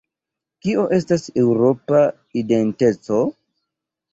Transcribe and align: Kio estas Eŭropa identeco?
Kio 0.63 0.85
estas 0.97 1.27
Eŭropa 1.41 2.01
identeco? 2.43 3.21